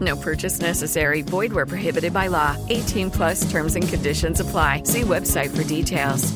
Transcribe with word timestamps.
No 0.00 0.16
purchase 0.16 0.60
necessary. 0.60 1.22
Void 1.22 1.52
where 1.52 1.66
prohibited 1.66 2.12
by 2.12 2.26
law. 2.26 2.56
18 2.68 3.10
plus 3.10 3.50
terms 3.50 3.76
and 3.76 3.88
conditions 3.88 4.40
apply. 4.40 4.82
See 4.82 5.02
website 5.02 5.56
for 5.56 5.62
details. 5.64 6.32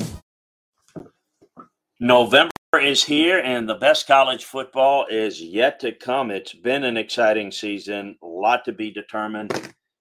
November 2.02 2.50
is 2.80 3.04
here 3.04 3.40
and 3.40 3.68
the 3.68 3.74
best 3.74 4.06
college 4.06 4.44
football 4.44 5.04
is 5.10 5.42
yet 5.42 5.80
to 5.80 5.92
come. 5.92 6.30
It's 6.30 6.54
been 6.54 6.84
an 6.84 6.96
exciting 6.96 7.52
season, 7.52 8.16
a 8.22 8.26
lot 8.26 8.64
to 8.64 8.72
be 8.72 8.90
determined. 8.90 9.52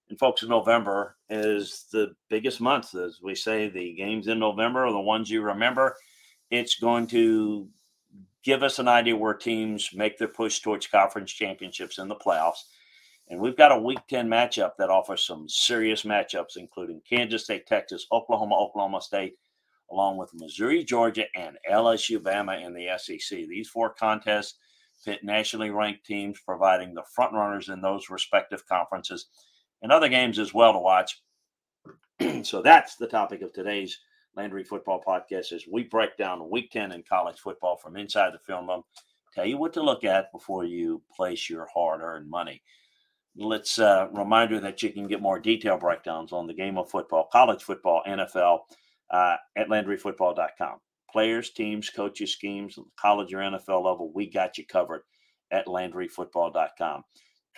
And 0.09 0.17
folks, 0.17 0.41
November 0.43 1.17
is 1.29 1.85
the 1.91 2.15
biggest 2.29 2.61
month. 2.61 2.95
As 2.95 3.19
we 3.21 3.35
say, 3.35 3.69
the 3.69 3.93
games 3.95 4.27
in 4.27 4.39
November 4.39 4.85
are 4.85 4.93
the 4.93 4.99
ones 4.99 5.29
you 5.29 5.41
remember. 5.41 5.95
It's 6.49 6.79
going 6.79 7.07
to 7.07 7.67
give 8.43 8.63
us 8.63 8.79
an 8.79 8.87
idea 8.87 9.15
where 9.15 9.33
teams 9.33 9.89
make 9.93 10.17
their 10.17 10.27
push 10.27 10.61
towards 10.61 10.87
conference 10.87 11.31
championships 11.31 11.97
in 11.97 12.07
the 12.07 12.15
playoffs. 12.15 12.63
And 13.29 13.39
we've 13.39 13.57
got 13.57 13.71
a 13.71 13.79
week 13.79 13.99
10 14.09 14.27
matchup 14.27 14.71
that 14.77 14.89
offers 14.89 15.23
some 15.23 15.47
serious 15.47 16.03
matchups, 16.03 16.57
including 16.57 17.01
Kansas 17.07 17.43
State, 17.43 17.67
Texas, 17.67 18.07
Oklahoma, 18.11 18.55
Oklahoma 18.55 19.01
State, 19.01 19.35
along 19.91 20.17
with 20.17 20.33
Missouri, 20.33 20.83
Georgia, 20.83 21.25
and 21.35 21.57
LSU, 21.69 22.17
Bama 22.17 22.65
in 22.65 22.73
the 22.73 22.87
SEC. 22.97 23.47
These 23.47 23.69
four 23.69 23.93
contests 23.93 24.55
pit 25.05 25.23
nationally 25.23 25.69
ranked 25.69 26.05
teams, 26.05 26.39
providing 26.45 26.93
the 26.93 27.03
front 27.13 27.33
runners 27.33 27.69
in 27.69 27.81
those 27.81 28.09
respective 28.09 28.65
conferences 28.67 29.27
and 29.81 29.91
other 29.91 30.09
games 30.09 30.39
as 30.39 30.53
well 30.53 30.73
to 30.73 30.79
watch. 30.79 31.21
so 32.43 32.61
that's 32.61 32.95
the 32.95 33.07
topic 33.07 33.41
of 33.41 33.53
today's 33.53 33.97
Landry 34.35 34.63
Football 34.63 35.01
Podcast 35.05 35.51
as 35.51 35.65
we 35.71 35.83
break 35.83 36.17
down 36.17 36.49
Week 36.49 36.69
10 36.71 36.91
in 36.91 37.03
college 37.03 37.39
football 37.39 37.77
from 37.77 37.95
inside 37.95 38.33
the 38.33 38.39
film 38.39 38.67
room. 38.67 38.83
Tell 39.33 39.45
you 39.45 39.57
what 39.57 39.73
to 39.73 39.81
look 39.81 40.03
at 40.03 40.31
before 40.31 40.65
you 40.65 41.01
place 41.15 41.49
your 41.49 41.67
hard-earned 41.73 42.29
money. 42.29 42.61
Let's 43.35 43.79
uh, 43.79 44.07
remind 44.11 44.51
you 44.51 44.59
that 44.59 44.83
you 44.83 44.91
can 44.91 45.07
get 45.07 45.21
more 45.21 45.39
detailed 45.39 45.81
breakdowns 45.81 46.33
on 46.33 46.47
the 46.47 46.53
game 46.53 46.77
of 46.77 46.89
football, 46.89 47.29
college 47.31 47.63
football, 47.63 48.01
NFL 48.07 48.59
uh, 49.11 49.35
at 49.55 49.69
LandryFootball.com. 49.69 50.77
Players, 51.11 51.51
teams, 51.51 51.89
coaches, 51.89 52.33
schemes, 52.33 52.77
college 52.99 53.33
or 53.33 53.39
NFL 53.39 53.83
level, 53.83 54.11
we 54.13 54.29
got 54.29 54.57
you 54.57 54.65
covered 54.65 55.01
at 55.51 55.65
LandryFootball.com. 55.67 57.03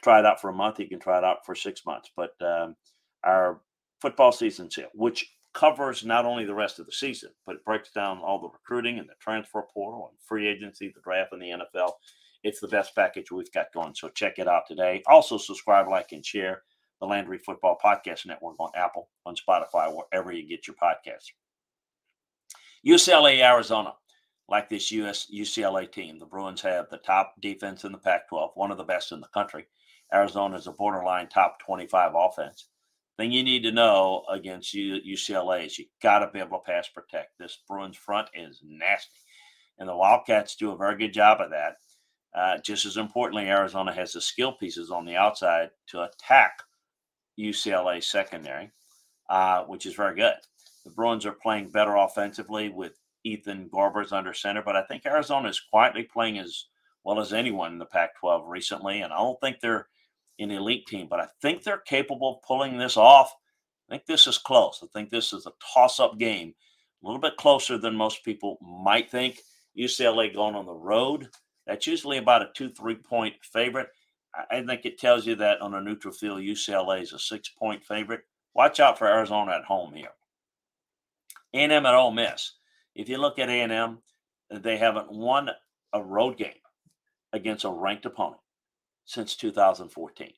Try 0.03 0.19
it 0.19 0.25
out 0.25 0.41
for 0.41 0.50
a 0.50 0.53
month. 0.53 0.79
You 0.79 0.88
can 0.88 1.00
try 1.00 1.18
it 1.18 1.23
out 1.23 1.45
for 1.45 1.56
six 1.56 1.85
months. 1.85 2.09
But 2.16 2.31
um, 2.41 2.75
our 3.24 3.62
football 4.01 4.31
season's 4.31 4.75
here, 4.75 4.88
which 4.94 5.29
covers 5.53 6.06
not 6.06 6.25
only 6.25 6.45
the 6.45 6.56
rest 6.56 6.79
of 6.79 6.85
the 6.85 6.91
season, 6.91 7.29
but 7.45 7.56
it 7.56 7.66
breaks 7.66 7.91
down 7.91 8.19
all 8.19 8.40
the 8.40 8.50
recruiting 8.50 9.00
and 9.00 9.07
the 9.07 9.13
transfer 9.19 9.63
portal 9.74 10.09
and 10.09 10.18
free 10.28 10.47
agency, 10.47 10.91
the 10.94 11.01
draft, 11.03 11.34
and 11.34 11.41
the 11.41 11.50
NFL. 11.50 11.91
It's 12.44 12.59
the 12.59 12.68
best 12.68 12.96
package 12.96 13.31
we've 13.31 13.52
got 13.52 13.74
going. 13.74 13.94
So 13.96 14.09
check 14.09 14.40
it 14.40 14.47
out 14.47 14.63
today. 14.68 15.03
Also, 15.07 15.38
subscribe, 15.38 15.88
like, 15.88 16.12
and 16.12 16.25
share 16.25 16.63
the 17.00 17.07
Landry 17.07 17.38
Football 17.40 17.78
Podcast 17.84 18.25
Network 18.25 18.59
on 18.59 18.72
Apple, 18.75 19.09
on 19.25 19.35
Spotify, 19.35 19.94
wherever 19.94 20.31
you 20.31 20.47
get 20.47 20.68
your 20.68 20.75
podcasts. 20.75 21.31
UCLA, 22.85 23.44
Arizona, 23.44 23.94
like 24.50 24.69
this 24.69 24.91
US 24.91 25.28
UCLA 25.34 25.91
team, 25.91 26.19
the 26.19 26.25
Bruins 26.25 26.62
have 26.62 26.90
the 26.90 26.97
top 26.97 27.35
defense 27.41 27.84
in 27.84 27.91
the 27.91 27.97
Pac-12, 27.97 28.51
one 28.56 28.72
of 28.72 28.78
the 28.78 28.84
best 28.84 29.12
in 29.12 29.22
the 29.22 29.28
country. 29.28 29.68
Arizona 30.13 30.57
is 30.57 30.68
a 30.68 30.72
borderline 30.72 31.30
top 31.30 31.59
25 31.59 32.13
offense. 32.16 32.68
Thing 33.18 33.31
you 33.31 33.44
need 33.44 33.63
to 33.63 33.72
know 33.72 34.24
against 34.30 34.74
UCLA 34.74 35.68
is 35.68 35.78
you 35.78 35.85
got 36.01 36.19
to 36.19 36.31
be 36.31 36.40
able 36.40 36.59
to 36.59 36.72
pass 36.72 36.88
protect. 36.90 37.38
This 37.38 37.59
Bruins 37.68 37.97
front 37.97 38.30
is 38.34 38.62
nasty, 38.63 39.19
and 39.78 39.88
the 39.88 39.96
Wildcats 39.96 40.56
do 40.56 40.72
a 40.72 40.78
very 40.78 40.97
good 40.97 41.13
job 41.13 41.40
of 41.40 41.51
that. 41.51 41.75
Uh, 42.34 42.58
just 42.59 42.86
as 42.86 42.97
importantly, 42.97 43.50
Arizona 43.50 43.94
has 43.94 44.14
the 44.14 44.22
skill 44.22 44.53
pieces 44.53 44.90
on 44.90 45.06
the 45.06 45.16
outside 45.16 45.69
to 45.88 46.03
attack 46.03 46.62
UCLA 47.38 48.03
secondary, 48.03 48.72
uh, 49.30 49.64
which 49.64 49.86
is 49.86 49.96
very 49.96 50.16
good. 50.16 50.36
The 50.86 50.92
Bruins 50.92 51.25
are 51.25 51.34
playing 51.34 51.69
better 51.69 51.96
offensively 51.96 52.69
with 52.69 52.94
Ethan 53.24 53.69
Garbers 53.69 54.12
under 54.12 54.34
center, 54.34 54.62
but 54.64 54.75
I 54.75 54.84
think 54.84 55.06
Arizona 55.06 55.50
is 55.50 55.59
quietly 55.59 56.03
playing 56.03 56.40
as 56.40 56.66
well 57.03 57.19
as 57.19 57.34
anyone 57.34 57.74
in 57.74 57.80
the 57.80 57.86
Pac 57.86 58.18
12 58.19 58.48
recently. 58.48 59.02
And 59.02 59.12
I 59.12 59.18
don't 59.18 59.40
think 59.42 59.59
they're 59.59 59.88
an 60.40 60.52
elite 60.52 60.88
team, 60.88 61.08
but 61.09 61.19
I 61.19 61.28
think 61.42 61.63
they're 61.63 61.78
capable 61.80 62.36
of 62.36 62.44
pulling 62.44 62.78
this 62.78 62.98
off. 62.98 63.34
I 63.90 63.94
think 63.94 64.06
this 64.06 64.28
is 64.28 64.38
close. 64.38 64.80
I 64.84 64.88
think 64.94 65.09
this 65.09 65.34
is 65.34 65.46
a 65.46 65.52
toss 65.74 66.00
up 66.00 66.18
game, 66.18 66.53
a 67.03 67.08
little 67.08 67.22
bit 67.22 67.38
closer 67.38 67.78
than 67.78 67.96
most 67.96 68.24
people 68.24 68.58
might 68.62 69.12
think. 69.12 69.40
UCLA 69.78 70.34
going 70.34 70.56
on 70.56 70.66
the 70.66 70.74
road, 70.74 71.30
that's 71.71 71.87
usually 71.87 72.17
about 72.17 72.41
a 72.41 72.49
two, 72.53 72.69
three 72.69 72.95
point 72.95 73.35
favorite. 73.41 73.87
I 74.49 74.61
think 74.61 74.85
it 74.85 74.99
tells 74.99 75.25
you 75.25 75.35
that 75.35 75.61
on 75.61 75.73
a 75.73 75.79
neutral 75.79 76.13
field, 76.13 76.41
UCLA 76.41 77.01
is 77.01 77.13
a 77.13 77.19
six 77.19 77.47
point 77.47 77.81
favorite. 77.85 78.23
Watch 78.53 78.81
out 78.81 78.99
for 78.99 79.07
Arizona 79.07 79.53
at 79.53 79.63
home 79.63 79.93
here. 79.93 80.09
A&M 81.53 81.85
at 81.85 81.95
Ole 81.95 82.11
Miss. 82.11 82.55
If 82.93 83.07
you 83.07 83.17
look 83.17 83.39
at 83.39 83.47
A&M, 83.47 83.99
they 84.49 84.77
haven't 84.77 85.13
won 85.13 85.49
a 85.93 86.03
road 86.03 86.37
game 86.37 86.59
against 87.31 87.63
a 87.63 87.69
ranked 87.69 88.05
opponent 88.05 88.41
since 89.05 89.38
2014. 89.38 90.33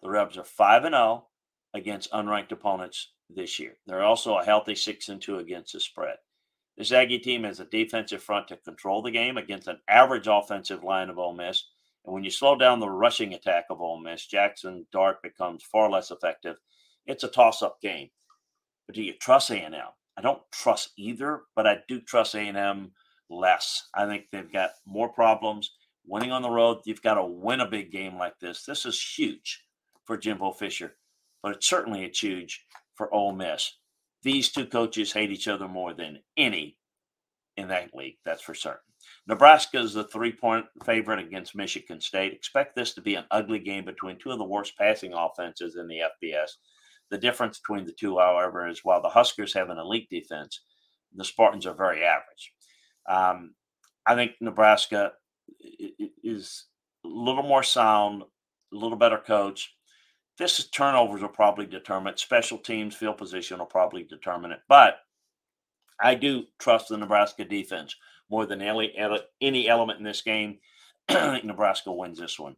The 0.00 0.08
Rebs 0.08 0.38
are 0.38 0.44
5 0.44 0.84
and 0.84 0.94
0 0.94 1.26
against 1.74 2.12
unranked 2.12 2.52
opponents 2.52 3.12
this 3.28 3.58
year. 3.58 3.74
They're 3.86 4.04
also 4.04 4.38
a 4.38 4.44
healthy 4.44 4.74
6 4.74 5.10
and 5.10 5.20
2 5.20 5.36
against 5.36 5.74
the 5.74 5.80
spread. 5.80 6.16
This 6.78 6.92
Aggie 6.92 7.18
team 7.18 7.42
has 7.42 7.58
a 7.58 7.64
defensive 7.64 8.22
front 8.22 8.46
to 8.48 8.56
control 8.56 9.02
the 9.02 9.10
game 9.10 9.36
against 9.36 9.66
an 9.66 9.80
average 9.88 10.28
offensive 10.28 10.84
line 10.84 11.10
of 11.10 11.18
Ole 11.18 11.34
Miss. 11.34 11.64
And 12.04 12.14
when 12.14 12.22
you 12.22 12.30
slow 12.30 12.56
down 12.56 12.78
the 12.78 12.88
rushing 12.88 13.34
attack 13.34 13.64
of 13.68 13.80
Ole 13.80 13.98
Miss, 13.98 14.28
Jaxson 14.28 14.84
Dart 14.92 15.20
becomes 15.20 15.64
far 15.64 15.90
less 15.90 16.12
effective. 16.12 16.56
It's 17.04 17.24
a 17.24 17.28
toss-up 17.28 17.80
game. 17.82 18.10
But 18.86 18.94
do 18.94 19.02
you 19.02 19.14
trust 19.14 19.50
A&M? 19.50 19.74
I 19.74 20.20
don't 20.20 20.40
trust 20.52 20.92
either, 20.96 21.42
but 21.56 21.66
I 21.66 21.78
do 21.88 22.00
trust 22.00 22.36
A&M 22.36 22.92
less. 23.28 23.88
I 23.92 24.06
think 24.06 24.26
they've 24.30 24.52
got 24.52 24.70
more 24.86 25.08
problems 25.08 25.72
winning 26.06 26.30
on 26.30 26.42
the 26.42 26.50
road. 26.50 26.78
You've 26.84 27.02
got 27.02 27.14
to 27.14 27.24
win 27.24 27.60
a 27.60 27.66
big 27.66 27.90
game 27.90 28.16
like 28.16 28.38
this. 28.38 28.64
This 28.64 28.86
is 28.86 29.02
huge 29.02 29.64
for 30.04 30.16
Jimbo 30.16 30.52
Fisher, 30.52 30.94
but 31.42 31.56
it's 31.56 31.68
certainly 31.68 32.04
it's 32.04 32.20
huge 32.20 32.64
for 32.94 33.12
Ole 33.12 33.32
Miss. 33.32 33.74
These 34.22 34.50
two 34.50 34.66
coaches 34.66 35.12
hate 35.12 35.30
each 35.30 35.48
other 35.48 35.68
more 35.68 35.94
than 35.94 36.18
any 36.36 36.76
in 37.56 37.68
that 37.68 37.94
league. 37.94 38.16
That's 38.24 38.42
for 38.42 38.54
certain. 38.54 38.80
Nebraska 39.26 39.78
is 39.78 39.92
the 39.92 40.04
three-point 40.04 40.66
favorite 40.84 41.18
against 41.18 41.54
Michigan 41.54 42.00
State. 42.00 42.32
Expect 42.32 42.74
this 42.74 42.94
to 42.94 43.00
be 43.00 43.14
an 43.14 43.24
ugly 43.30 43.58
game 43.58 43.84
between 43.84 44.18
two 44.18 44.30
of 44.30 44.38
the 44.38 44.44
worst 44.44 44.76
passing 44.76 45.12
offenses 45.12 45.76
in 45.76 45.86
the 45.86 46.00
FBS. 46.22 46.50
The 47.10 47.18
difference 47.18 47.58
between 47.58 47.84
the 47.84 47.92
two, 47.92 48.18
however, 48.18 48.68
is 48.68 48.80
while 48.82 49.02
the 49.02 49.08
Huskers 49.08 49.54
have 49.54 49.70
an 49.70 49.78
elite 49.78 50.08
defense, 50.10 50.60
the 51.14 51.24
Spartans 51.24 51.66
are 51.66 51.74
very 51.74 52.04
average. 52.04 52.52
Um, 53.08 53.54
I 54.06 54.14
think 54.14 54.32
Nebraska 54.40 55.12
is 56.22 56.66
a 57.04 57.08
little 57.08 57.42
more 57.42 57.62
sound, 57.62 58.22
a 58.22 58.76
little 58.76 58.98
better 58.98 59.18
coach. 59.18 59.74
This 60.38 60.58
is 60.60 60.68
turnovers 60.68 61.20
will 61.20 61.28
probably 61.28 61.66
determine 61.66 62.12
it. 62.12 62.20
Special 62.20 62.58
teams, 62.58 62.94
field 62.94 63.18
position 63.18 63.58
will 63.58 63.66
probably 63.66 64.04
determine 64.04 64.52
it. 64.52 64.60
But 64.68 65.00
I 66.00 66.14
do 66.14 66.44
trust 66.58 66.88
the 66.88 66.96
Nebraska 66.96 67.44
defense 67.44 67.96
more 68.30 68.46
than 68.46 68.62
any, 68.62 69.68
element 69.68 69.98
in 69.98 70.04
this 70.04 70.22
game. 70.22 70.58
I 71.08 71.32
think 71.32 71.44
Nebraska 71.44 71.90
wins 71.92 72.18
this 72.18 72.38
one. 72.38 72.56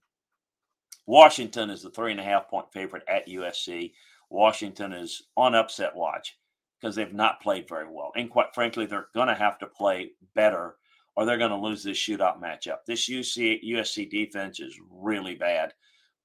Washington 1.06 1.70
is 1.70 1.82
the 1.82 1.90
three 1.90 2.10
and 2.10 2.20
a 2.20 2.24
half 2.24 2.48
point 2.48 2.72
favorite 2.72 3.02
at 3.08 3.28
USC. 3.28 3.92
Washington 4.28 4.92
is 4.92 5.22
on 5.36 5.54
upset 5.54 5.96
watch. 5.96 6.38
because 6.80 6.94
they've 6.94 7.12
not 7.12 7.40
played 7.40 7.68
very 7.68 7.86
well. 7.90 8.12
And 8.14 8.30
quite 8.30 8.54
frankly, 8.54 8.86
they're 8.86 9.08
going 9.14 9.28
to 9.28 9.34
have 9.34 9.58
to 9.58 9.66
play 9.66 10.10
better 10.34 10.76
or 11.16 11.24
they're 11.24 11.38
going 11.38 11.50
to 11.50 11.56
lose 11.56 11.82
this 11.82 11.98
shootout 11.98 12.40
matchup. 12.40 12.78
This 12.86 13.08
UC, 13.08 13.60
USC 13.64 14.08
defense 14.10 14.60
is 14.60 14.78
really 14.90 15.34
bad, 15.34 15.72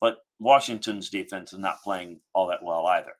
but 0.05 0.19
Washington's 0.37 1.09
defense 1.09 1.51
is 1.51 1.57
not 1.57 1.81
playing 1.81 2.19
all 2.35 2.45
that 2.49 2.61
well 2.61 2.85
either. 2.85 3.13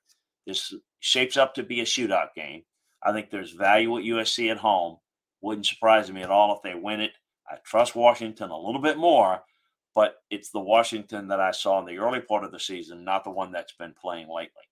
This 0.46 0.72
shapes 1.00 1.36
up 1.36 1.54
to 1.54 1.64
be 1.64 1.80
a 1.80 1.84
shootout 1.84 2.28
game. 2.36 2.62
I 3.02 3.12
think 3.12 3.28
there's 3.28 3.50
value 3.50 3.98
at 3.98 4.04
USC 4.04 4.52
at 4.52 4.58
home. 4.58 4.98
Wouldn't 5.40 5.66
surprise 5.66 6.12
me 6.12 6.22
at 6.22 6.30
all 6.30 6.54
if 6.54 6.62
they 6.62 6.78
win 6.78 7.00
it. 7.00 7.10
I 7.50 7.56
trust 7.64 7.96
Washington 7.96 8.50
a 8.50 8.56
little 8.56 8.80
bit 8.80 8.98
more, 8.98 9.40
but 9.96 10.14
it's 10.30 10.50
the 10.50 10.60
Washington 10.60 11.26
that 11.26 11.40
I 11.40 11.50
saw 11.50 11.80
in 11.80 11.86
the 11.86 11.98
early 11.98 12.20
part 12.20 12.44
of 12.44 12.52
the 12.52 12.60
season, 12.60 13.02
not 13.04 13.24
the 13.24 13.30
one 13.30 13.50
that's 13.50 13.72
been 13.72 13.94
playing 14.00 14.28
lately. 14.28 14.62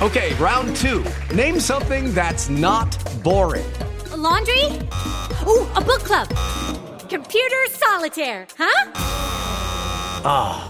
Okay, 0.00 0.32
round 0.36 0.74
two. 0.76 1.04
Name 1.34 1.60
something 1.60 2.14
that's 2.14 2.48
not 2.48 2.96
boring. 3.22 3.70
A 4.12 4.16
laundry? 4.16 4.64
Ooh, 5.46 5.68
a 5.76 5.84
book 5.84 6.00
club. 6.04 6.26
Computer 7.10 7.66
solitaire, 7.68 8.46
huh? 8.56 8.92
Ah, 10.22 10.68
oh, 10.68 10.69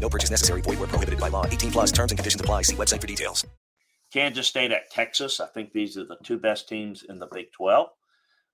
No 0.00 0.08
purchase 0.08 0.30
necessary. 0.30 0.62
Void 0.62 0.78
where 0.78 0.88
prohibited 0.88 1.20
by 1.20 1.28
law. 1.28 1.46
18 1.46 1.70
plus 1.70 1.92
terms 1.92 2.10
and 2.10 2.18
conditions 2.18 2.40
apply. 2.40 2.62
See 2.62 2.76
website 2.76 3.00
for 3.00 3.06
details. 3.06 3.46
Kansas 4.12 4.48
State 4.48 4.72
at 4.72 4.90
Texas. 4.90 5.38
I 5.38 5.46
think 5.46 5.72
these 5.72 5.96
are 5.96 6.04
the 6.04 6.16
two 6.24 6.38
best 6.38 6.68
teams 6.68 7.04
in 7.08 7.18
the 7.18 7.28
Big 7.32 7.52
12. 7.52 7.88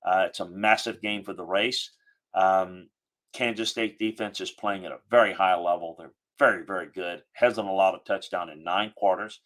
Uh, 0.06 0.24
it's 0.28 0.40
a 0.40 0.48
massive 0.48 1.00
game 1.00 1.24
for 1.24 1.32
the 1.32 1.44
race. 1.44 1.90
Um, 2.34 2.88
Kansas 3.32 3.70
State 3.70 3.98
defense 3.98 4.40
is 4.40 4.50
playing 4.50 4.84
at 4.84 4.92
a 4.92 4.98
very 5.10 5.32
high 5.32 5.56
level. 5.56 5.96
They're 5.98 6.12
very, 6.38 6.64
very 6.64 6.88
good. 6.94 7.22
Hasn't 7.32 7.66
allowed 7.66 7.94
a 7.94 8.04
touchdown 8.06 8.50
in 8.50 8.62
nine 8.62 8.92
quarters. 8.96 9.40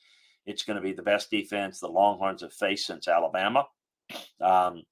It's 0.47 0.65
going 0.65 0.77
to 0.77 0.83
be 0.83 0.93
the 0.93 1.03
best 1.03 1.31
defense 1.31 1.79
the 1.79 1.89
Longhorns 1.89 2.43
have 2.43 2.53
faced 2.53 2.87
since 2.87 3.07
Alabama. 3.07 3.67
Um, 4.41 4.83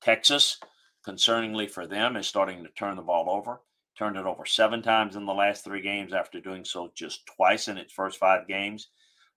Texas, 0.00 0.58
concerningly 1.06 1.68
for 1.68 1.86
them, 1.86 2.16
is 2.16 2.26
starting 2.26 2.62
to 2.62 2.70
turn 2.70 2.96
the 2.96 3.02
ball 3.02 3.28
over. 3.28 3.60
Turned 3.98 4.16
it 4.16 4.26
over 4.26 4.44
seven 4.44 4.82
times 4.82 5.16
in 5.16 5.24
the 5.24 5.32
last 5.32 5.64
three 5.64 5.80
games 5.80 6.12
after 6.12 6.40
doing 6.40 6.64
so 6.64 6.92
just 6.94 7.26
twice 7.26 7.68
in 7.68 7.78
its 7.78 7.92
first 7.92 8.18
five 8.18 8.46
games. 8.46 8.88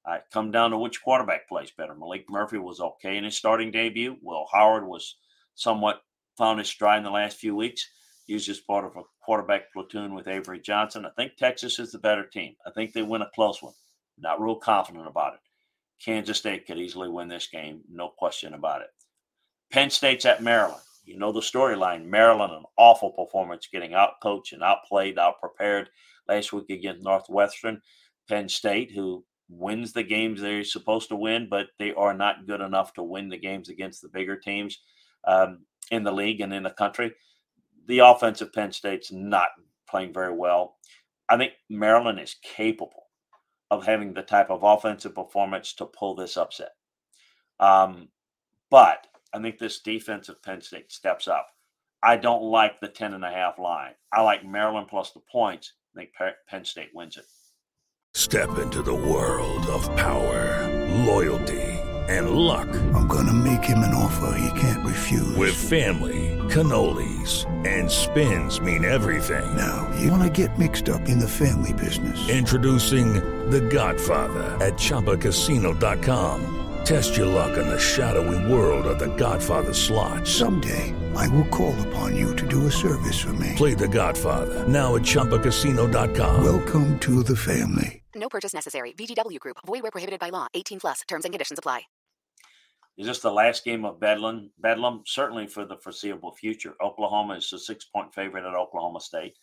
Uh, 0.05 0.17
come 0.33 0.51
down 0.51 0.71
to 0.71 0.77
which 0.77 1.01
quarterback 1.01 1.47
plays 1.47 1.71
better. 1.77 1.93
Maalik 1.93 2.25
Murphy 2.29 2.57
was 2.57 2.79
okay 2.79 3.17
in 3.17 3.23
his 3.23 3.37
starting 3.37 3.71
debut. 3.71 4.17
Will 4.21 4.47
Howard 4.51 4.85
was 4.85 5.15
somewhat 5.55 6.01
found 6.37 6.59
his 6.59 6.67
stride 6.67 6.99
in 6.99 7.03
the 7.03 7.11
last 7.11 7.37
few 7.37 7.55
weeks 7.55 7.87
used 8.27 8.49
as 8.49 8.59
part 8.59 8.85
of 8.85 8.95
a 8.95 9.01
quarterback 9.21 9.73
platoon 9.73 10.13
with 10.13 10.27
Avery 10.27 10.59
Johnson. 10.59 11.05
I 11.05 11.09
think 11.17 11.35
Texas 11.35 11.79
is 11.79 11.91
the 11.91 11.97
better 11.97 12.25
team. 12.25 12.55
I 12.65 12.71
think 12.71 12.93
they 12.93 13.01
win 13.01 13.23
a 13.23 13.29
close 13.33 13.61
one. 13.61 13.73
Not 14.17 14.41
real 14.41 14.55
confident 14.55 15.07
about 15.07 15.33
it. 15.33 15.39
Kansas 16.03 16.37
State 16.37 16.65
could 16.65 16.77
easily 16.77 17.09
win 17.09 17.27
this 17.27 17.47
game, 17.47 17.81
no 17.91 18.07
question 18.07 18.53
about 18.53 18.81
it. 18.81 18.89
Penn 19.71 19.89
State's 19.89 20.25
at 20.25 20.41
Maryland. 20.41 20.81
You 21.09 21.17
know 21.17 21.31
the 21.31 21.39
storyline. 21.39 22.05
Maryland, 22.05 22.53
an 22.53 22.63
awful 22.77 23.11
performance, 23.11 23.67
getting 23.71 23.91
outcoached 23.91 24.53
and 24.53 24.63
outplayed, 24.63 25.19
out 25.19 25.39
prepared 25.39 25.89
last 26.27 26.53
week 26.53 26.69
against 26.69 27.03
Northwestern. 27.03 27.81
Penn 28.27 28.47
State, 28.47 28.91
who 28.91 29.25
wins 29.49 29.91
the 29.93 30.03
games 30.03 30.39
they're 30.39 30.63
supposed 30.63 31.09
to 31.09 31.15
win, 31.15 31.47
but 31.49 31.67
they 31.79 31.93
are 31.93 32.13
not 32.13 32.45
good 32.45 32.61
enough 32.61 32.93
to 32.93 33.03
win 33.03 33.29
the 33.29 33.37
games 33.37 33.69
against 33.69 34.01
the 34.01 34.09
bigger 34.09 34.37
teams 34.37 34.79
um, 35.25 35.65
in 35.89 36.03
the 36.03 36.11
league 36.11 36.41
and 36.41 36.53
in 36.53 36.63
the 36.63 36.69
country 36.69 37.11
the 37.89 37.99
offense 37.99 38.39
of 38.39 38.53
Penn 38.53 38.71
State's 38.71 39.11
not 39.11 39.49
playing 39.89 40.13
very 40.13 40.33
well. 40.33 40.77
I 41.27 41.37
think 41.37 41.53
Maryland 41.69 42.19
is 42.19 42.35
capable 42.43 43.07
of 43.71 43.83
having 43.83 44.13
the 44.13 44.21
type 44.21 44.51
of 44.51 44.63
offensive 44.63 45.15
performance 45.15 45.73
to 45.73 45.87
pull 45.87 46.15
this 46.15 46.37
upset. 46.37 46.69
Um, 47.59 48.09
but 48.69 49.07
I 49.33 49.41
think 49.41 49.59
this 49.59 49.79
defense 49.79 50.29
of 50.29 50.41
Penn 50.41 50.61
State 50.61 50.91
steps 50.91 51.27
up. 51.27 51.47
I 52.01 52.17
don't 52.17 52.43
like 52.43 52.79
the 52.79 52.87
10 52.87 53.13
and 53.13 53.25
a 53.25 53.31
half 53.31 53.59
line. 53.59 53.93
I 54.11 54.21
like 54.21 54.45
Maryland 54.45 54.87
plus 54.89 55.11
the 55.11 55.21
points. 55.31 55.73
I 55.95 55.99
think 55.99 56.11
Penn 56.47 56.65
State 56.65 56.91
wins 56.93 57.17
it. 57.17 57.25
Step 58.13 58.57
into 58.57 58.81
the 58.81 58.93
world 58.93 59.65
of 59.67 59.83
power, 59.95 60.67
loyalty 61.05 61.79
and 62.09 62.31
luck. 62.31 62.67
I'm 62.93 63.07
going 63.07 63.27
to 63.27 63.33
make 63.33 63.63
him 63.63 63.79
an 63.79 63.93
offer 63.93 64.35
he 64.37 64.59
can't 64.59 64.85
refuse. 64.85 65.35
With 65.35 65.53
family, 65.53 66.37
cannolis, 66.49 67.45
and 67.67 67.89
spins 67.89 68.59
mean 68.59 68.83
everything. 68.83 69.55
Now, 69.55 69.89
you 69.99 70.11
want 70.11 70.23
to 70.23 70.29
get 70.29 70.57
mixed 70.57 70.89
up 70.89 71.07
in 71.07 71.19
the 71.19 71.27
family 71.27 71.73
business. 71.73 72.29
Introducing 72.29 73.13
The 73.49 73.61
Godfather 73.61 74.57
at 74.65 74.73
Chumbacasino.com. 74.73 76.58
Test 76.85 77.15
your 77.17 77.27
luck 77.27 77.57
in 77.57 77.67
the 77.67 77.79
shadowy 77.79 78.51
world 78.51 78.85
of 78.87 78.99
The 78.99 79.13
Godfather 79.15 79.73
slot. 79.73 80.27
Someday, 80.27 80.93
I 81.15 81.27
will 81.29 81.45
call 81.45 81.79
upon 81.87 82.15
you 82.15 82.35
to 82.35 82.47
do 82.47 82.67
a 82.67 82.71
service 82.71 83.19
for 83.19 83.33
me. 83.33 83.53
Play 83.55 83.73
The 83.73 83.87
Godfather 83.87 84.67
now 84.67 84.95
at 84.95 85.03
Chumbacasino.com. 85.03 86.43
Welcome 86.43 86.99
to 86.99 87.23
the 87.23 87.35
family. 87.35 88.03
No 88.15 88.27
purchase 88.27 88.53
necessary. 88.53 88.91
VGW 88.93 89.39
Group. 89.39 89.57
Void 89.65 89.83
where 89.83 89.91
prohibited 89.91 90.19
by 90.19 90.29
law. 90.29 90.47
18 90.53 90.79
plus. 90.79 91.01
Terms 91.07 91.25
and 91.25 91.33
conditions 91.33 91.59
apply. 91.59 91.81
Is 92.97 93.07
this 93.07 93.19
the 93.19 93.31
last 93.31 93.63
game 93.63 93.85
of 93.85 93.99
Bedlam? 94.01 94.51
Bedlam, 94.59 95.03
certainly 95.05 95.47
for 95.47 95.63
the 95.63 95.77
foreseeable 95.77 96.33
future. 96.33 96.75
Oklahoma 96.83 97.35
is 97.35 97.53
a 97.53 97.59
six-point 97.59 98.13
favorite 98.13 98.43
at 98.43 98.55
Oklahoma 98.55 98.99
State. 98.99 99.37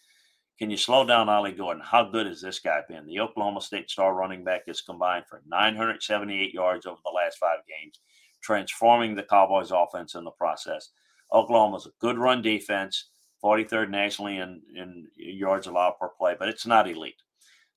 Can 0.58 0.70
you 0.70 0.78
slow 0.78 1.04
down 1.06 1.28
Ollie 1.28 1.52
Gordon? 1.52 1.82
How 1.84 2.04
good 2.04 2.26
has 2.26 2.40
this 2.40 2.58
guy 2.58 2.80
been? 2.88 3.06
The 3.06 3.20
Oklahoma 3.20 3.60
State 3.60 3.90
star 3.90 4.14
running 4.14 4.42
back 4.42 4.62
is 4.66 4.80
combined 4.80 5.26
for 5.28 5.42
978 5.46 6.54
yards 6.54 6.86
over 6.86 6.98
the 7.04 7.10
last 7.10 7.36
five 7.36 7.58
games, 7.68 8.00
transforming 8.42 9.14
the 9.14 9.22
Cowboys' 9.22 9.70
offense 9.70 10.14
in 10.14 10.24
the 10.24 10.30
process. 10.30 10.90
Oklahoma's 11.30 11.86
a 11.86 11.90
good 12.00 12.16
run 12.16 12.40
defense, 12.40 13.10
43rd 13.44 13.90
nationally 13.90 14.38
in, 14.38 14.62
in 14.74 15.08
yards 15.16 15.66
allowed 15.66 15.98
per 16.00 16.08
play, 16.08 16.34
but 16.38 16.48
it's 16.48 16.66
not 16.66 16.88
elite. 16.88 17.20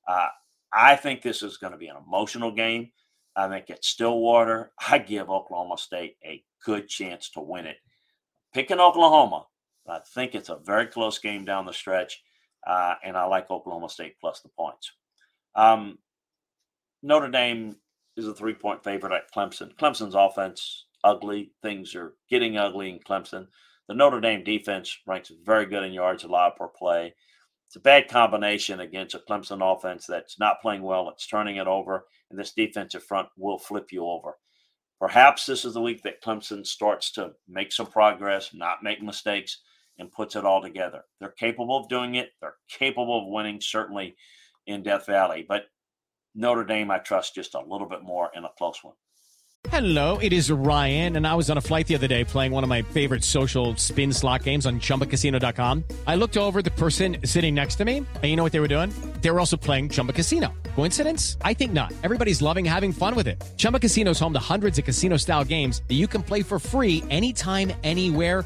Uh, 0.08 0.28
I 0.72 0.96
think 0.96 1.22
this 1.22 1.44
is 1.44 1.58
going 1.58 1.74
to 1.74 1.80
be 1.80 1.88
an 1.88 1.98
emotional 1.98 2.52
game. 2.52 2.92
I 3.36 3.50
think 3.50 3.70
at 3.70 3.84
Stillwater, 3.84 4.72
I 4.88 5.00
give 5.00 5.30
Oklahoma 5.30 5.78
State 5.78 6.16
a 6.24 6.44
good 6.64 6.88
chance 6.88 7.30
to 7.32 7.42
win 7.42 7.66
it. 7.66 7.78
Picking 8.54 8.80
Oklahoma, 8.80 9.48
I 9.88 10.00
think 10.14 10.34
it's 10.34 10.50
a 10.50 10.60
very 10.64 10.88
close 10.88 11.20
game 11.20 11.44
down 11.46 11.66
the 11.66 11.74
stretch, 11.74 12.22
uh, 12.70 12.94
and 13.04 13.18
I 13.18 13.26
like 13.26 13.50
Oklahoma 13.50 13.90
State 13.90 14.20
plus 14.22 14.42
the 14.42 14.50
points. 14.50 14.92
Um, 15.56 15.98
Notre 17.02 17.30
Dame 17.30 17.76
is 18.16 18.28
a 18.28 18.34
three 18.34 18.54
point 18.54 18.84
favorite 18.84 19.12
at 19.12 19.34
Clemson. 19.34 19.76
Clemson's 19.76 20.14
offense, 20.14 20.86
ugly. 21.04 21.52
Things 21.64 21.96
are 21.96 22.14
getting 22.30 22.58
ugly 22.58 22.92
in 22.92 23.00
Clemson. 23.00 23.48
The 23.88 23.96
Notre 23.96 24.22
Dame 24.22 24.44
defense 24.44 24.96
ranks 25.08 25.32
very 25.44 25.66
good 25.66 25.84
in 25.84 25.94
yards 25.94 26.24
allowed 26.24 26.58
per 26.58 26.68
play. 26.68 27.16
It's 27.66 27.76
a 27.76 27.80
bad 27.80 28.08
combination 28.08 28.82
against 28.82 29.16
a 29.16 29.20
Clemson 29.20 29.62
offense 29.64 30.06
that's 30.06 30.40
not 30.40 30.62
playing 30.62 30.84
well. 30.84 31.10
It's 31.10 31.26
turning 31.26 31.56
it 31.56 31.68
over, 31.68 32.06
and 32.30 32.40
this 32.40 32.54
defensive 32.54 33.04
front 33.04 33.30
will 33.36 33.58
flip 33.58 33.92
you 33.92 34.06
over. 34.06 34.38
Perhaps 35.00 35.48
this 35.48 35.66
is 35.66 35.74
the 35.74 35.82
week 35.82 36.04
that 36.04 36.22
Clemson 36.22 36.66
starts 36.68 37.12
to 37.14 37.32
make 37.48 37.72
some 37.72 37.88
progress, 37.88 38.54
not 38.54 38.84
make 38.84 39.02
mistakes, 39.02 39.60
and 40.00 40.12
puts 40.12 40.36
it 40.36 40.46
all 40.46 40.62
together. 40.62 41.04
They're 41.20 41.30
capable 41.30 41.78
of 41.78 41.90
doing 41.90 42.16
it. 42.16 42.30
They're 42.42 42.56
capable 42.70 43.20
of 43.20 43.28
winning, 43.28 43.60
certainly 43.62 44.16
in 44.66 44.82
Death 44.82 45.06
Valley. 45.06 45.46
But 45.48 45.66
Notre 46.34 46.64
Dame, 46.64 46.90
I 46.90 47.00
trust 47.00 47.36
just 47.36 47.54
a 47.54 47.62
little 47.62 47.88
bit 47.88 48.02
more 48.02 48.32
in 48.34 48.46
a 48.46 48.50
close 48.58 48.84
one. 48.84 48.96
Hello, 49.68 50.18
it 50.20 50.32
is 50.32 50.50
Ryan, 50.50 51.18
and 51.18 51.28
I 51.28 51.36
was 51.36 51.50
on 51.50 51.58
a 51.58 51.62
flight 51.62 51.86
the 51.86 51.96
other 51.96 52.08
day 52.08 52.24
playing 52.24 52.54
one 52.54 52.64
of 52.64 52.70
my 52.70 52.82
favorite 52.82 53.26
social 53.26 53.76
spin 53.76 54.14
slot 54.14 54.44
games 54.44 54.66
on 54.66 54.80
chumbacasino.com. 54.80 55.84
I 56.08 56.16
looked 56.16 56.38
over 56.38 56.62
the 56.62 56.72
person 56.72 57.18
sitting 57.26 57.56
next 57.56 57.76
to 57.76 57.84
me, 57.84 57.98
and 57.98 58.24
you 58.24 58.38
know 58.38 58.44
what 58.44 58.54
they 58.54 58.62
were 58.62 58.70
doing? 58.70 58.94
They 59.20 59.30
were 59.32 59.40
also 59.40 59.58
playing 59.58 59.90
Chumba 59.90 60.14
Casino. 60.14 60.54
Coincidence? 60.76 61.38
I 61.42 61.54
think 61.54 61.74
not. 61.74 61.92
Everybody's 62.04 62.42
loving 62.42 62.64
having 62.64 62.94
fun 62.94 63.16
with 63.16 63.28
it. 63.28 63.44
Chumba 63.58 63.80
Casino 63.80 64.12
is 64.12 64.20
home 64.20 64.32
to 64.32 64.40
hundreds 64.40 64.80
of 64.80 64.86
casino 64.86 65.18
style 65.18 65.44
games 65.44 65.82
that 65.90 65.96
you 65.96 66.08
can 66.08 66.24
play 66.24 66.42
for 66.42 66.58
free 66.58 67.04
anytime, 67.10 67.74
anywhere, 67.84 68.46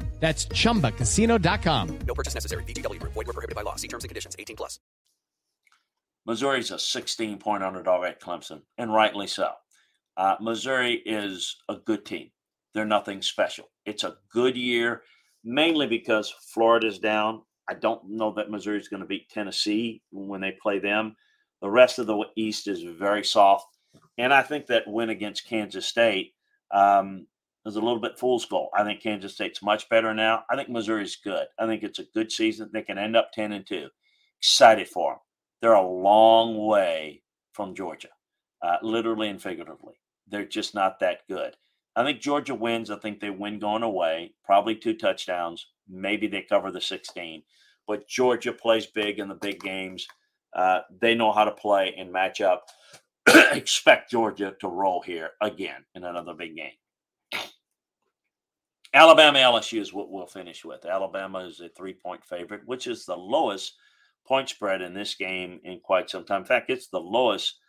That's 0.21 0.45
chumbacasino.com. 0.45 1.99
No 2.07 2.13
purchase 2.13 2.35
necessary. 2.35 2.63
VGW 2.63 2.99
Group. 2.99 3.13
Void 3.13 3.27
were 3.27 3.33
prohibited 3.33 3.55
by 3.55 3.63
law. 3.63 3.75
See 3.75 3.89
terms 3.89 4.05
and 4.05 4.09
conditions. 4.09 4.35
18 4.39 4.55
plus. 4.55 4.79
Missouri's 6.25 6.71
a 6.71 6.79
16 6.79 7.39
point 7.39 7.63
underdog 7.63 8.05
at 8.05 8.21
Clemson, 8.21 8.61
and 8.77 8.93
rightly 8.93 9.27
so. 9.27 9.51
Uh, 10.15 10.35
Missouri 10.39 11.01
is 11.05 11.57
a 11.67 11.75
good 11.75 12.05
team. 12.05 12.29
They're 12.73 12.85
nothing 12.85 13.21
special. 13.21 13.65
It's 13.85 14.03
a 14.03 14.17
good 14.31 14.55
year, 14.55 15.01
mainly 15.43 15.87
because 15.87 16.33
Florida's 16.53 16.99
down. 16.99 17.41
I 17.67 17.73
don't 17.73 18.07
know 18.07 18.33
that 18.33 18.51
Missouri's 18.51 18.87
going 18.87 19.01
to 19.01 19.07
beat 19.07 19.29
Tennessee 19.29 20.01
when 20.11 20.41
they 20.41 20.55
play 20.61 20.77
them. 20.77 21.15
The 21.61 21.69
rest 21.69 21.99
of 21.99 22.07
the 22.07 22.23
East 22.35 22.67
is 22.67 22.83
very 22.83 23.23
soft. 23.23 23.65
And 24.17 24.33
I 24.33 24.43
think 24.43 24.67
that 24.67 24.87
win 24.87 25.09
against 25.09 25.47
Kansas 25.47 25.87
State 25.87 26.33
um, 26.71 27.27
is 27.65 27.75
a 27.75 27.81
little 27.81 27.99
bit 27.99 28.17
fool's 28.17 28.45
goal. 28.45 28.69
I 28.75 28.83
think 28.83 29.01
Kansas 29.01 29.33
State's 29.33 29.61
much 29.61 29.87
better 29.89 30.13
now. 30.13 30.43
I 30.49 30.55
think 30.55 30.69
Missouri's 30.69 31.15
good. 31.15 31.45
I 31.59 31.65
think 31.65 31.83
it's 31.83 31.99
a 31.99 32.05
good 32.13 32.31
season. 32.31 32.69
They 32.73 32.81
can 32.81 32.97
end 32.97 33.15
up 33.15 33.31
10 33.33 33.51
and 33.51 33.65
2. 33.65 33.87
Excited 34.39 34.87
for 34.87 35.13
them. 35.13 35.19
They're 35.61 35.73
a 35.73 35.87
long 35.87 36.65
way 36.65 37.21
from 37.53 37.75
Georgia, 37.75 38.09
uh, 38.63 38.77
literally 38.81 39.29
and 39.29 39.41
figuratively. 39.41 39.93
They're 40.27 40.45
just 40.45 40.73
not 40.73 40.99
that 40.99 41.19
good. 41.29 41.55
I 41.95 42.03
think 42.03 42.21
Georgia 42.21 42.55
wins. 42.55 42.89
I 42.89 42.97
think 42.97 43.19
they 43.19 43.29
win 43.29 43.59
going 43.59 43.83
away, 43.83 44.33
probably 44.43 44.75
two 44.75 44.95
touchdowns. 44.95 45.67
Maybe 45.87 46.27
they 46.27 46.41
cover 46.41 46.71
the 46.71 46.81
16. 46.81 47.43
But 47.87 48.07
Georgia 48.07 48.53
plays 48.53 48.85
big 48.85 49.19
in 49.19 49.27
the 49.27 49.35
big 49.35 49.59
games. 49.59 50.07
Uh, 50.55 50.79
they 50.99 51.15
know 51.15 51.31
how 51.31 51.43
to 51.43 51.51
play 51.51 51.93
and 51.97 52.11
match 52.11 52.41
up. 52.41 52.65
Expect 53.51 54.11
Georgia 54.11 54.55
to 54.61 54.67
roll 54.67 55.01
here 55.01 55.31
again 55.41 55.83
in 55.95 56.03
another 56.03 56.33
big 56.33 56.55
game. 56.55 56.71
Alabama 58.93 59.39
LSU 59.39 59.79
is 59.79 59.93
what 59.93 60.11
we'll 60.11 60.25
finish 60.25 60.65
with. 60.65 60.85
Alabama 60.85 61.39
is 61.39 61.61
a 61.61 61.69
three 61.69 61.93
point 61.93 62.23
favorite, 62.25 62.61
which 62.65 62.87
is 62.87 63.05
the 63.05 63.15
lowest 63.15 63.75
point 64.27 64.49
spread 64.49 64.81
in 64.81 64.93
this 64.93 65.15
game 65.15 65.59
in 65.63 65.79
quite 65.79 66.09
some 66.09 66.25
time. 66.25 66.41
In 66.41 66.45
fact, 66.45 66.69
it's 66.69 66.87
the 66.87 66.99
lowest 66.99 67.59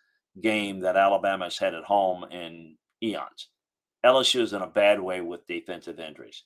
game 0.41 0.81
that 0.81 0.97
Alabama 0.97 1.45
has 1.45 1.59
had 1.59 1.75
at 1.75 1.85
home 1.85 2.25
in 2.31 2.77
eons. 3.03 3.49
LSU 4.05 4.41
is 4.41 4.53
in 4.53 4.63
a 4.63 4.67
bad 4.67 5.01
way 5.01 5.21
with 5.21 5.47
defensive 5.47 6.01
injuries. 6.01 6.45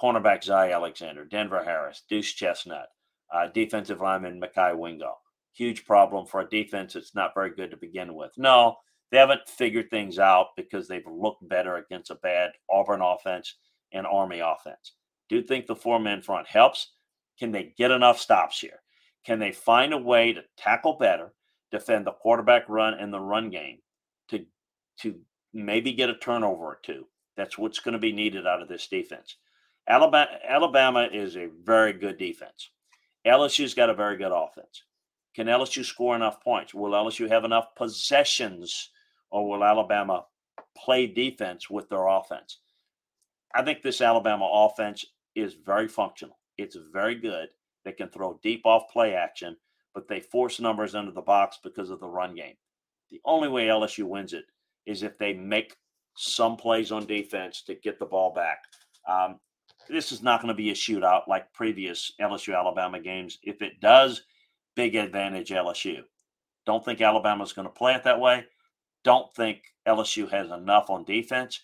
Cornerback 0.00 0.42
Zy 0.42 0.72
Alexander, 0.72 1.24
Denver 1.24 1.62
Harris, 1.62 2.02
Duce 2.08 2.32
Chestnut, 2.32 2.88
uh, 3.32 3.48
defensive 3.48 4.00
lineman 4.00 4.40
Mekhi 4.40 4.76
Wingo. 4.76 5.14
Huge 5.54 5.84
problem 5.84 6.26
for 6.26 6.40
a 6.40 6.48
defense 6.48 6.94
that's 6.94 7.14
not 7.14 7.34
very 7.34 7.50
good 7.50 7.70
to 7.70 7.76
begin 7.76 8.14
with. 8.14 8.32
No, 8.36 8.76
they 9.10 9.18
haven't 9.18 9.48
figured 9.48 9.90
things 9.90 10.18
out 10.18 10.48
because 10.56 10.88
they've 10.88 11.06
looked 11.06 11.48
better 11.48 11.76
against 11.76 12.10
a 12.10 12.16
bad 12.16 12.50
Auburn 12.70 13.00
offense 13.00 13.56
and 13.92 14.06
Army 14.06 14.40
offense. 14.40 14.92
Do 15.28 15.36
you 15.36 15.42
think 15.42 15.66
the 15.66 15.76
four 15.76 15.98
man 15.98 16.22
front 16.22 16.48
helps? 16.48 16.92
Can 17.38 17.52
they 17.52 17.74
get 17.76 17.90
enough 17.90 18.18
stops 18.18 18.60
here? 18.60 18.80
Can 19.24 19.38
they 19.38 19.52
find 19.52 19.92
a 19.92 19.98
way 19.98 20.32
to 20.32 20.42
tackle 20.56 20.94
better, 20.94 21.32
defend 21.70 22.06
the 22.06 22.12
quarterback 22.12 22.68
run 22.68 22.94
and 22.94 23.12
the 23.12 23.20
run 23.20 23.50
game 23.50 23.78
to 24.28 24.44
to 25.00 25.20
maybe 25.52 25.92
get 25.92 26.10
a 26.10 26.16
turnover 26.16 26.64
or 26.64 26.80
two? 26.82 27.06
That's 27.36 27.58
what's 27.58 27.78
going 27.78 27.92
to 27.92 27.98
be 27.98 28.12
needed 28.12 28.46
out 28.46 28.62
of 28.62 28.68
this 28.68 28.88
defense. 28.88 29.36
Alabama, 29.88 30.30
Alabama 30.46 31.08
is 31.12 31.36
a 31.36 31.48
very 31.62 31.92
good 31.92 32.18
defense. 32.18 32.70
LSU's 33.26 33.74
got 33.74 33.90
a 33.90 33.94
very 33.94 34.16
good 34.16 34.32
offense. 34.32 34.82
Can 35.34 35.46
LSU 35.46 35.84
score 35.84 36.16
enough 36.16 36.42
points? 36.42 36.74
Will 36.74 36.90
LSU 36.90 37.28
have 37.28 37.44
enough 37.44 37.74
possessions, 37.76 38.90
or 39.30 39.48
will 39.48 39.62
Alabama 39.62 40.24
play 40.76 41.06
defense 41.06 41.70
with 41.70 41.88
their 41.88 42.06
offense? 42.06 42.58
I 43.54 43.62
think 43.62 43.82
this 43.82 44.00
Alabama 44.00 44.48
offense 44.52 45.04
is 45.34 45.54
very 45.54 45.88
functional. 45.88 46.38
It's 46.56 46.76
very 46.92 47.14
good. 47.14 47.48
They 47.84 47.92
can 47.92 48.08
throw 48.08 48.38
deep 48.42 48.66
off 48.66 48.90
play 48.92 49.14
action, 49.14 49.56
but 49.94 50.08
they 50.08 50.20
force 50.20 50.60
numbers 50.60 50.94
into 50.94 51.12
the 51.12 51.22
box 51.22 51.58
because 51.62 51.90
of 51.90 52.00
the 52.00 52.08
run 52.08 52.34
game. 52.34 52.56
The 53.10 53.20
only 53.24 53.48
way 53.48 53.66
LSU 53.66 54.04
wins 54.04 54.32
it 54.32 54.44
is 54.86 55.02
if 55.02 55.16
they 55.18 55.32
make 55.32 55.76
some 56.16 56.56
plays 56.56 56.92
on 56.92 57.06
defense 57.06 57.62
to 57.62 57.74
get 57.76 57.98
the 57.98 58.04
ball 58.04 58.34
back. 58.34 58.58
Um, 59.08 59.38
this 59.88 60.12
is 60.12 60.22
not 60.22 60.42
going 60.42 60.48
to 60.48 60.54
be 60.54 60.70
a 60.70 60.74
shootout 60.74 61.28
like 61.28 61.52
previous 61.52 62.12
LSU 62.20 62.56
Alabama 62.56 63.00
games. 63.00 63.38
If 63.42 63.62
it 63.62 63.80
does, 63.80 64.22
big 64.76 64.96
advantage 64.96 65.50
LSU. 65.50 66.02
Don't 66.66 66.84
think 66.84 67.00
Alabama's 67.00 67.52
going 67.52 67.68
to 67.68 67.72
play 67.72 67.94
it 67.94 68.04
that 68.04 68.20
way. 68.20 68.44
Don't 69.04 69.32
think 69.34 69.62
LSU 69.86 70.30
has 70.30 70.50
enough 70.50 70.90
on 70.90 71.04
defense. 71.04 71.62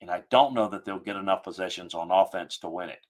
And 0.00 0.10
I 0.10 0.22
don't 0.30 0.54
know 0.54 0.68
that 0.68 0.84
they'll 0.84 0.98
get 0.98 1.16
enough 1.16 1.42
possessions 1.42 1.94
on 1.94 2.10
offense 2.10 2.58
to 2.58 2.68
win 2.68 2.88
it. 2.88 3.04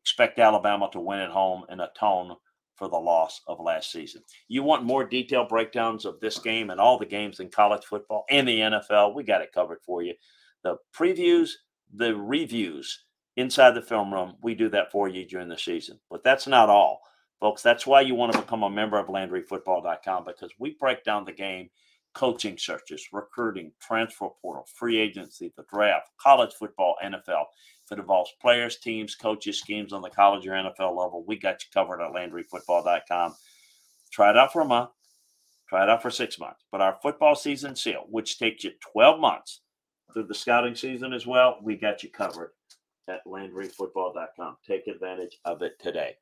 Expect 0.00 0.38
Alabama 0.38 0.88
to 0.92 1.00
win 1.00 1.20
at 1.20 1.30
home 1.30 1.64
and 1.68 1.80
atone 1.80 2.36
for 2.76 2.88
the 2.88 2.96
loss 2.96 3.40
of 3.46 3.60
last 3.60 3.92
season. 3.92 4.22
You 4.48 4.62
want 4.62 4.84
more 4.84 5.04
detailed 5.04 5.48
breakdowns 5.48 6.04
of 6.04 6.18
this 6.20 6.38
game 6.38 6.70
and 6.70 6.80
all 6.80 6.98
the 6.98 7.06
games 7.06 7.40
in 7.40 7.48
college 7.48 7.84
football 7.84 8.24
and 8.30 8.46
the 8.46 8.58
NFL? 8.58 9.14
We 9.14 9.22
got 9.22 9.42
it 9.42 9.52
covered 9.52 9.80
for 9.84 10.02
you. 10.02 10.14
The 10.62 10.76
previews, 10.94 11.50
the 11.94 12.16
reviews 12.16 13.04
inside 13.36 13.72
the 13.72 13.82
film 13.82 14.12
room, 14.12 14.34
we 14.42 14.54
do 14.54 14.68
that 14.70 14.90
for 14.90 15.08
you 15.08 15.26
during 15.26 15.48
the 15.48 15.58
season. 15.58 16.00
But 16.10 16.24
that's 16.24 16.46
not 16.46 16.68
all, 16.68 17.00
folks. 17.40 17.62
That's 17.62 17.86
why 17.86 18.00
you 18.00 18.14
want 18.14 18.32
to 18.32 18.40
become 18.40 18.62
a 18.64 18.70
member 18.70 18.98
of 18.98 19.08
LandryFootball.com 19.08 20.24
because 20.24 20.52
we 20.58 20.76
break 20.80 21.04
down 21.04 21.24
the 21.24 21.32
game 21.32 21.70
coaching 22.14 22.56
searches, 22.56 23.08
recruiting, 23.12 23.72
transfer 23.80 24.28
portal, 24.40 24.66
free 24.74 24.98
agency, 24.98 25.52
the 25.56 25.64
draft, 25.72 26.08
college 26.20 26.52
football, 26.58 26.96
NFL. 27.04 27.44
If 27.84 27.92
it 27.92 27.98
involves 27.98 28.32
players, 28.40 28.78
teams, 28.78 29.14
coaches, 29.14 29.60
schemes 29.60 29.92
on 29.92 30.00
the 30.00 30.10
college 30.10 30.46
or 30.46 30.52
NFL 30.52 30.96
level, 30.96 31.24
we 31.26 31.38
got 31.38 31.62
you 31.62 31.68
covered 31.72 32.00
at 32.00 32.12
LandryFootball.com. 32.12 33.34
Try 34.12 34.30
it 34.30 34.36
out 34.36 34.52
for 34.52 34.62
a 34.62 34.66
month, 34.66 34.90
try 35.68 35.82
it 35.82 35.90
out 35.90 36.02
for 36.02 36.10
six 36.10 36.38
months. 36.38 36.64
But 36.70 36.80
our 36.80 36.96
football 37.02 37.34
season 37.34 37.76
seal, 37.76 38.06
which 38.08 38.38
takes 38.38 38.64
you 38.64 38.72
12 38.92 39.20
months 39.20 39.60
through 40.12 40.26
the 40.26 40.34
scouting 40.34 40.76
season 40.76 41.12
as 41.12 41.26
well, 41.26 41.58
we 41.62 41.76
got 41.76 42.02
you 42.02 42.10
covered 42.10 42.52
at 43.08 43.24
LandryFootball.com. 43.26 44.56
Take 44.66 44.86
advantage 44.86 45.38
of 45.44 45.62
it 45.62 45.78
today. 45.80 46.14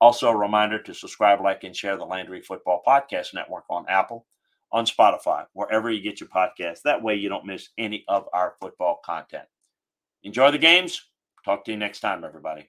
Also, 0.00 0.28
a 0.28 0.36
reminder 0.36 0.80
to 0.82 0.94
subscribe, 0.94 1.40
like, 1.40 1.64
and 1.64 1.76
share 1.76 1.96
the 1.96 2.04
Landry 2.04 2.40
Football 2.40 2.82
Podcast 2.86 3.34
Network 3.34 3.64
on 3.68 3.84
Apple, 3.88 4.26
on 4.72 4.84
Spotify, 4.86 5.46
wherever 5.52 5.90
you 5.90 6.00
get 6.00 6.20
your 6.20 6.28
podcast. 6.28 6.82
That 6.82 7.02
way 7.02 7.16
you 7.16 7.28
don't 7.28 7.46
miss 7.46 7.70
any 7.78 8.04
of 8.08 8.28
our 8.32 8.54
football 8.60 9.00
content. 9.04 9.46
Enjoy 10.22 10.50
the 10.50 10.58
games. 10.58 11.02
Talk 11.44 11.64
to 11.64 11.70
you 11.70 11.76
next 11.76 12.00
time, 12.00 12.24
everybody. 12.24 12.68